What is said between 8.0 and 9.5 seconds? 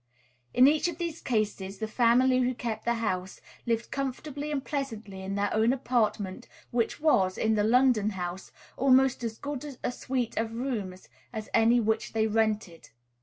house, almost as